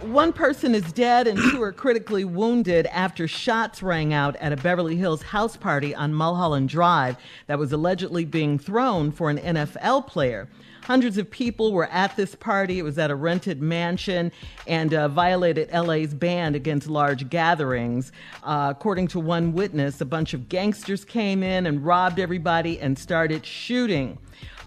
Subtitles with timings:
[0.00, 4.56] One person is dead and two are critically wounded after shots rang out at a
[4.56, 7.18] Beverly Hills house party on Mulholland Drive
[7.48, 10.48] that was allegedly being thrown for an NFL player.
[10.84, 12.78] Hundreds of people were at this party.
[12.78, 14.32] It was at a rented mansion
[14.66, 18.10] and uh, violated LA's ban against large gatherings.
[18.42, 22.98] Uh, according to one witness, a bunch of gangsters came in and robbed everybody and
[22.98, 24.16] started shooting.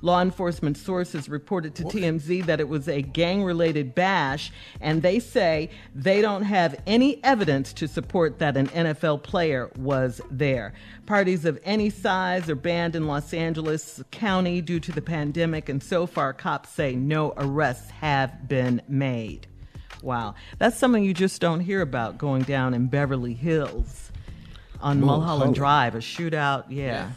[0.03, 5.18] Law enforcement sources reported to TMZ that it was a gang related bash, and they
[5.18, 10.74] say they don't have any evidence to support that an NFL player was there.
[11.06, 15.81] Parties of any size are banned in Los Angeles County due to the pandemic, and
[15.81, 19.47] so far, cops say no arrests have been made.
[20.02, 20.35] Wow.
[20.58, 24.12] That's something you just don't hear about going down in Beverly Hills
[24.81, 25.56] on Mulholland.
[25.56, 26.66] Drive, a shootout.
[26.68, 26.84] yeah.
[26.85, 27.12] Yeah.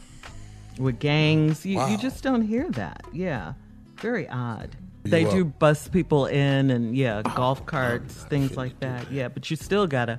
[0.79, 1.65] With gangs.
[1.65, 1.89] You, Wow.
[1.89, 3.05] you just don't hear that.
[3.13, 3.55] Yeah.
[3.97, 4.77] Very odd.
[5.05, 5.33] You They up?
[5.33, 9.13] do bus people in and, yeah, oh, golf carts, not things like to do that.
[9.13, 10.19] Yeah, but you still gotta,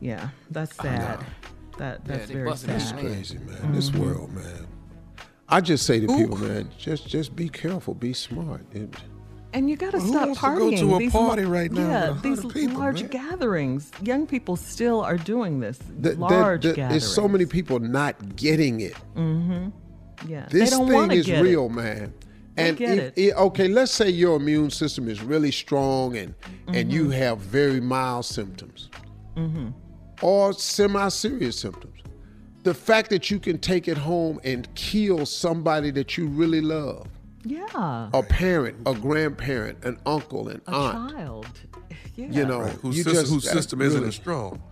[0.00, 1.24] yeah, that's sad.
[1.78, 2.70] That, that's they very sad.
[2.70, 2.92] ass.
[2.92, 3.72] crazy, man.
[3.72, 4.02] This mm-hmm.
[4.02, 4.66] world, man.
[5.48, 8.64] I just say to people, man, just just be careful, be smart.
[8.72, 8.94] It-
[9.56, 10.70] And you gotta Who stop wants to partying.
[10.80, 13.10] go to a These party la- right now Yeah, these people, large man?
[13.10, 13.90] gatherings.
[14.02, 15.78] Young people still are doing this.
[16.00, 17.02] that- large that- gatherings.
[17.04, 18.94] There's so many people not getting it.
[19.16, 19.68] Mm-hmm.
[20.28, 21.72] Yeah, This they don't thing is get real, It.
[21.72, 22.12] man.
[22.58, 23.34] And get if- it.
[23.34, 26.34] okay, let's say your immune system is really strong and
[26.68, 27.12] and you Mm-hmm.
[27.12, 28.90] have very mild symptoms,
[30.22, 32.00] or semi-serious symptoms.
[32.62, 37.06] The fact that you can take it home and kill somebody that you really love,
[37.46, 41.46] Yeah, a parent, a grandparent, an uncle, an a aunt, child.
[42.16, 42.28] Yeah.
[42.30, 44.62] you know, Whose you system, just whose that's system isn't as strong.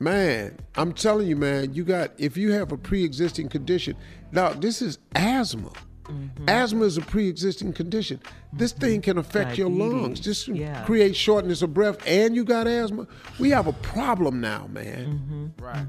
[0.00, 3.96] Man, I'm telling you, man, you got if you have a pre-existing condition.
[4.32, 5.72] Now, this is asthma.
[6.04, 6.48] Mm-hmm.
[6.48, 8.20] Asthma is a pre-existing condition.
[8.52, 10.20] This thing can affect your lungs.
[10.20, 10.84] Diabetes, Just yeah.
[10.84, 13.06] create shortness of breath, and you got asthma.
[13.38, 15.52] We have a problem now, man.
[15.60, 15.86] Right.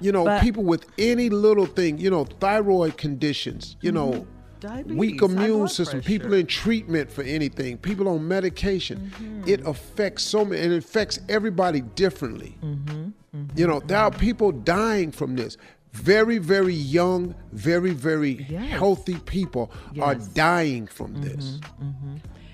[0.00, 4.30] You know, But- people with any little thing, you know, thyroid conditions, you know, Mm-hmm.
[4.60, 6.06] Diabetes, weak immune system, pressure.
[6.18, 9.12] people in treatment for anything, people on medication.
[9.16, 9.48] Mm-hmm.
[9.48, 12.56] It affects so many, it affects everybody differently.
[12.62, 13.10] Mm-hmm.
[13.54, 15.56] You know, there are people dying from this.
[15.92, 18.70] Very, very young, very, very Yes.
[18.70, 19.70] healthy people
[20.00, 21.58] are dying from this.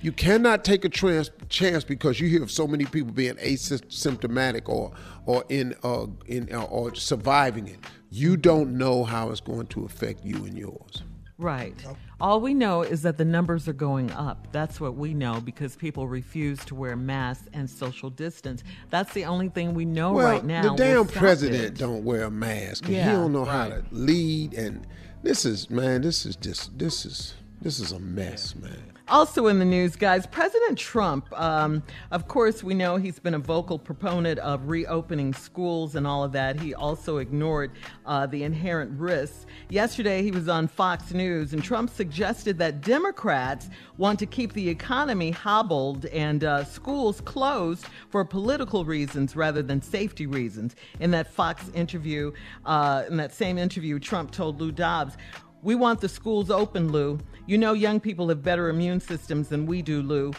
[0.00, 4.68] You cannot take a trans- chance because you hear of so many people being asymptomatic
[4.68, 4.92] or
[5.26, 7.78] or in uh, in uh, or surviving it.
[8.10, 11.02] You don't know how it's going to affect you and yours.
[11.38, 11.74] Right.
[12.20, 14.46] All we know is that the numbers are going up.
[14.52, 18.62] That's what we know because people refuse to wear masks and social distance.
[18.90, 20.62] That's the only thing we know Well, right now.
[20.62, 22.84] the damn president don't wear a mask.
[22.86, 24.54] and he don't know how to lead.
[24.54, 24.86] And
[25.22, 28.91] this is man, this is just this is this is a mess, man.
[29.08, 31.82] Also in the news, guys, President Trump, um,
[32.12, 36.32] of course, we know he's been a vocal proponent of reopening schools and all of
[36.32, 36.58] that.
[36.58, 37.72] He also ignored
[38.06, 39.46] uh, the inherent risks.
[39.68, 43.68] Yesterday, he was on Fox News, and Trump suggested that Democrats
[43.98, 49.82] want to keep the economy hobbled and uh, schools closed for political reasons rather than
[49.82, 50.76] safety reasons.
[51.00, 52.32] In that Fox interview,
[52.64, 55.16] uh, in that same interview, Trump told Lou Dobbs,
[55.62, 57.18] we want the schools open, Lou.
[57.46, 60.32] You know, young people have better immune systems than we do, Lou.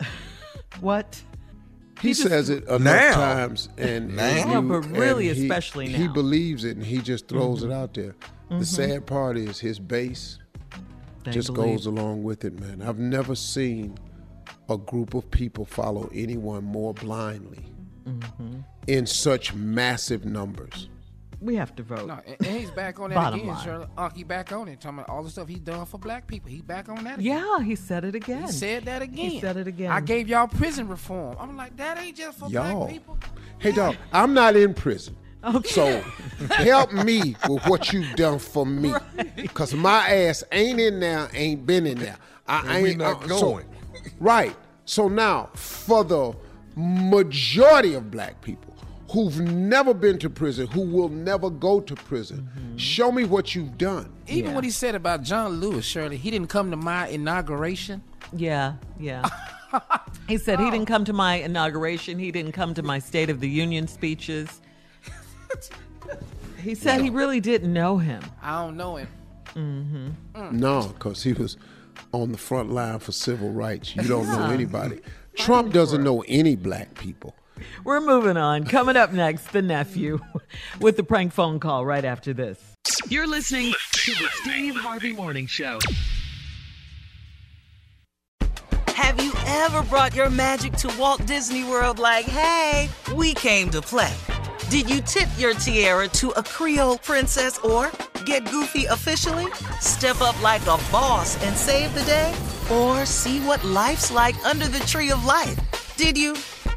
[0.80, 1.20] what?
[2.00, 3.14] He, just- says it enough Now.
[3.14, 4.44] times, and, and Now.
[4.60, 6.04] No, you- but really and he- especially he now.
[6.04, 6.12] Mm-hmm.
[6.12, 8.14] believes it, and he just throws it out there.
[8.50, 10.38] The sad part is his base
[11.24, 12.80] They just believe- goes along with it, man.
[12.82, 13.98] I've never seen
[14.68, 17.64] a group of people follow anyone more blindly
[18.06, 18.58] Mm-hmm.
[18.86, 20.88] in such massive numbers.
[21.40, 22.06] We have to vote.
[22.06, 23.64] No, and, and he's back on that Bottom again, line.
[23.64, 23.86] Shirley.
[23.98, 26.50] Uh, back on it, talking about all the stuff he's done for black people.
[26.50, 27.18] He back on that.
[27.18, 27.36] again.
[27.36, 28.42] Yeah, he said it again.
[28.46, 29.30] He said that again.
[29.30, 29.90] He said it again.
[29.90, 31.36] I gave y'all prison reform.
[31.38, 32.78] I'm like, that ain't just for Y'all.
[32.80, 33.18] black people.
[33.58, 35.14] Hey, dog, I'm not in prison.
[35.44, 35.68] Okay.
[35.68, 36.00] So
[36.54, 38.92] help me with what you've done for me.
[39.36, 42.16] Because my ass ain't in there, ain't been in there.
[42.48, 43.66] I And ain't not uh, so- going.
[44.18, 44.56] right.
[44.86, 46.32] So now, for the
[46.76, 48.65] majority of black people
[49.10, 52.76] who've never been to prison, who will never go to prison, Mm-hmm.
[52.76, 54.12] show me what you've done.
[54.26, 54.54] Even Yeah.
[54.54, 58.02] what he said about John Lewis, Shirley, he didn't come to my inauguration.
[58.32, 59.28] Yeah, yeah.
[60.28, 62.18] he said he didn't come to my inauguration.
[62.18, 64.60] He didn't come to my State of the Union speeches.
[66.60, 68.22] He said he really didn't know him.
[68.42, 70.16] I don't know him.
[70.52, 71.56] No, because he was
[72.12, 73.94] on the front line for civil rights.
[73.94, 75.00] You don't know anybody.
[75.36, 77.34] Trump doesn't know any black people.
[77.84, 78.64] We're moving on.
[78.64, 80.20] Coming up next, the nephew
[80.80, 82.58] with the prank phone call right after this.
[83.08, 85.78] You're listening to the Steve Harvey Morning Show.
[88.88, 93.80] Have you ever brought your magic to Walt Disney World like, hey, we came to
[93.80, 94.12] play?
[94.68, 97.92] Did you tip your tiara to a Creole princess or
[98.24, 99.46] get goofy officially?
[99.80, 102.34] Step up like a boss and save the day?
[102.72, 105.94] Or see what life's like under the tree of life?
[105.96, 106.34] Did you?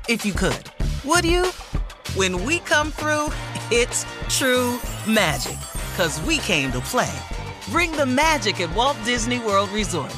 [0.09, 0.65] If you could.
[1.05, 1.45] Would you?
[2.15, 3.27] When we come through,
[3.69, 5.59] it's true magic.
[5.97, 7.15] Cause we came to play.
[7.69, 10.15] Bring the magic at Walt Disney World Resort.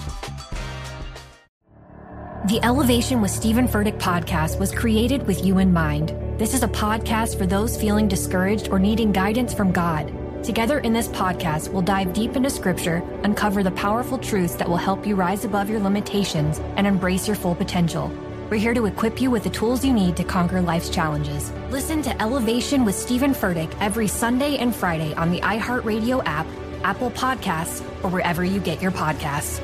[2.47, 6.13] The Elevation with Stephen Furtick podcast was created with you in mind.
[6.39, 10.09] This is a podcast for those feeling discouraged or needing guidance from God.
[10.41, 14.77] Together in this podcast, we'll dive deep into scripture, uncover the powerful truths that will
[14.77, 18.09] help you rise above your limitations and embrace your full potential.
[18.51, 21.53] We're here to equip you with the tools you need to conquer life's challenges.
[21.69, 26.45] Listen to Elevation with Stephen Furtick every Sunday and Friday on the iHeartRadio app,
[26.83, 29.61] Apple Podcasts, or wherever you get your podcasts.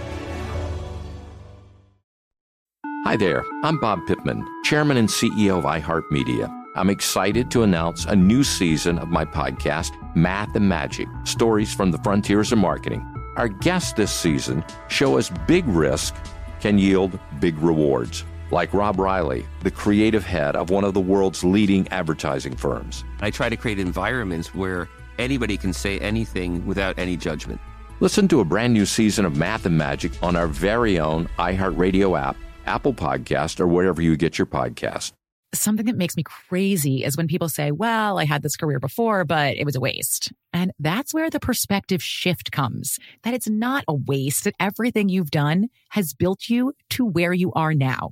[3.03, 6.49] Hi there, I'm Bob Pittman, Chairman and CEO of iHeartMedia.
[6.77, 11.91] I'm excited to announce a new season of my podcast, Math and Magic Stories from
[11.91, 13.05] the Frontiers of Marketing.
[13.35, 16.15] Our guests this season show us big risk
[16.61, 21.43] can yield big rewards, like Rob Reilly, the creative head of one of the world's
[21.43, 23.03] leading advertising firms.
[23.21, 24.87] I try to create environments where
[25.17, 27.59] anybody can say anything without any judgment.
[27.99, 32.19] Listen to a brand new season of Math and Magic on our very own iHeartRadio
[32.19, 32.37] app,
[32.67, 35.13] Apple Podcast, or wherever you get your podcast.
[35.53, 39.23] Something that makes me crazy is when people say, well, I had this career before,
[39.25, 40.31] but it was a waste.
[40.53, 45.31] And that's where the perspective shift comes that it's not a waste, that everything you've
[45.31, 48.11] done has built you to where you are now.